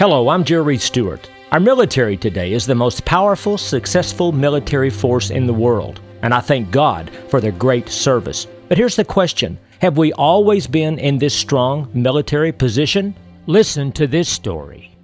[0.00, 1.28] Hello, I'm Jerry Stewart.
[1.52, 6.40] Our military today is the most powerful, successful military force in the world, and I
[6.40, 8.46] thank God for their great service.
[8.70, 13.14] But here's the question Have we always been in this strong military position?
[13.46, 14.96] Listen to this story.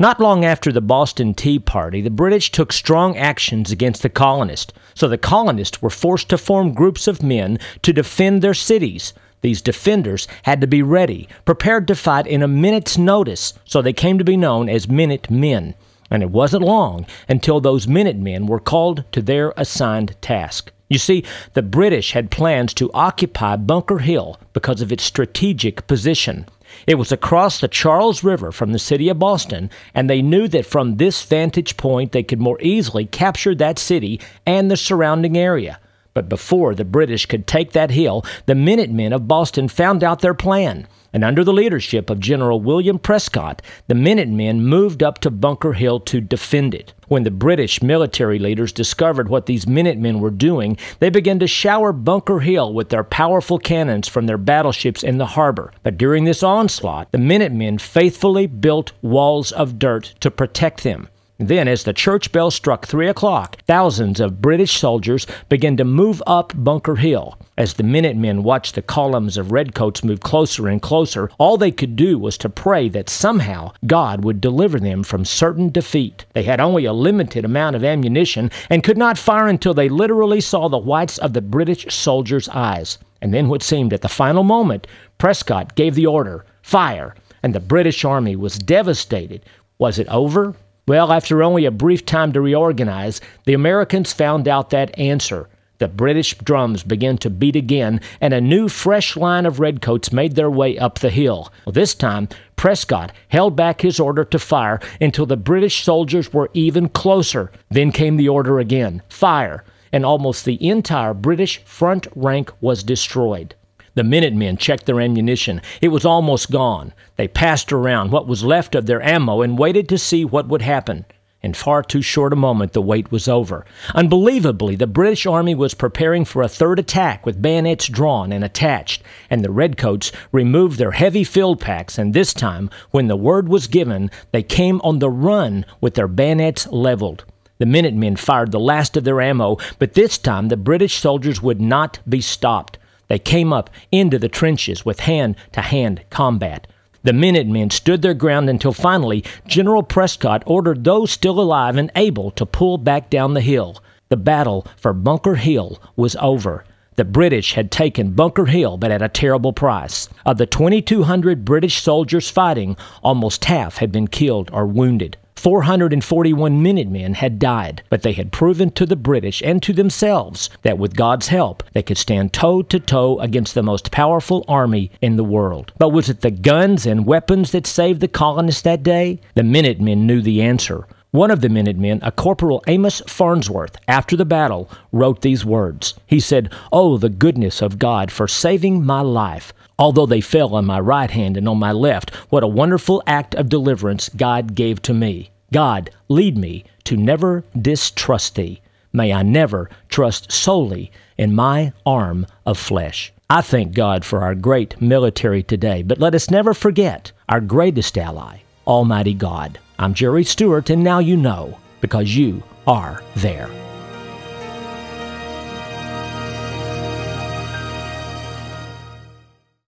[0.00, 4.72] Not long after the Boston Tea Party, the British took strong actions against the colonists,
[4.94, 9.14] so the colonists were forced to form groups of men to defend their cities.
[9.42, 13.92] These defenders had to be ready, prepared to fight in a minute's notice, so they
[13.92, 15.74] came to be known as Minute Men.
[16.10, 20.72] And it wasn't long until those Minute Men were called to their assigned task.
[20.88, 26.46] You see, the British had plans to occupy Bunker Hill because of its strategic position.
[26.86, 30.66] It was across the Charles River from the city of Boston, and they knew that
[30.66, 35.80] from this vantage point they could more easily capture that city and the surrounding area.
[36.14, 40.34] But before the British could take that hill, the Minutemen of Boston found out their
[40.34, 45.74] plan and under the leadership of General William Prescott, the Minutemen moved up to Bunker
[45.74, 46.94] Hill to defend it.
[47.08, 51.92] When the British military leaders discovered what these Minutemen were doing, they began to shower
[51.92, 55.72] Bunker Hill with their powerful cannons from their battleships in the harbor.
[55.82, 61.08] But during this onslaught, the Minutemen faithfully built walls of dirt to protect them.
[61.48, 66.22] Then, as the church bell struck three o'clock, thousands of British soldiers began to move
[66.24, 67.36] up Bunker Hill.
[67.58, 71.96] As the Minutemen watched the columns of redcoats move closer and closer, all they could
[71.96, 76.24] do was to pray that somehow God would deliver them from certain defeat.
[76.32, 80.40] They had only a limited amount of ammunition and could not fire until they literally
[80.40, 82.98] saw the whites of the British soldiers' eyes.
[83.20, 84.86] And then, what seemed at the final moment,
[85.18, 89.44] Prescott gave the order fire, and the British army was devastated.
[89.78, 90.54] Was it over?
[90.86, 95.48] Well, after only a brief time to reorganize, the Americans found out that answer.
[95.78, 100.34] The British drums began to beat again, and a new, fresh line of redcoats made
[100.34, 101.52] their way up the hill.
[101.66, 106.88] This time, Prescott held back his order to fire until the British soldiers were even
[106.88, 107.52] closer.
[107.70, 113.54] Then came the order again fire, and almost the entire British front rank was destroyed.
[113.94, 115.60] The Minutemen checked their ammunition.
[115.82, 116.94] It was almost gone.
[117.16, 120.62] They passed around what was left of their ammo and waited to see what would
[120.62, 121.04] happen.
[121.42, 123.66] In far too short a moment, the wait was over.
[123.94, 129.02] Unbelievably, the British Army was preparing for a third attack with bayonets drawn and attached,
[129.28, 133.66] and the Redcoats removed their heavy field packs, and this time, when the word was
[133.66, 137.24] given, they came on the run with their bayonets leveled.
[137.58, 141.60] The Minutemen fired the last of their ammo, but this time the British soldiers would
[141.60, 142.78] not be stopped.
[143.12, 146.66] They came up into the trenches with hand to hand combat.
[147.02, 152.30] The Minutemen stood their ground until finally General Prescott ordered those still alive and able
[152.30, 153.84] to pull back down the hill.
[154.08, 156.64] The battle for Bunker Hill was over.
[156.96, 160.08] The British had taken Bunker Hill, but at a terrible price.
[160.24, 165.18] Of the 2,200 British soldiers fighting, almost half had been killed or wounded.
[165.42, 170.78] 441 Minutemen had died, but they had proven to the British and to themselves that
[170.78, 175.16] with God's help, they could stand toe to toe against the most powerful army in
[175.16, 175.72] the world.
[175.78, 179.20] But was it the guns and weapons that saved the colonists that day?
[179.34, 180.86] The Minutemen knew the answer.
[181.12, 185.92] One of the Minutemen, a Corporal Amos Farnsworth, after the battle, wrote these words.
[186.06, 189.52] He said, Oh, the goodness of God for saving my life.
[189.78, 193.34] Although they fell on my right hand and on my left, what a wonderful act
[193.34, 195.30] of deliverance God gave to me.
[195.52, 198.62] God, lead me to never distrust thee.
[198.90, 203.12] May I never trust solely in my arm of flesh.
[203.28, 207.98] I thank God for our great military today, but let us never forget our greatest
[207.98, 209.58] ally, Almighty God.
[209.82, 213.50] I'm Jerry Stewart, and now you know because you are there.